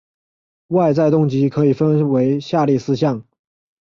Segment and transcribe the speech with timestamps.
[0.69, 3.23] 外在动机可以分成下列四项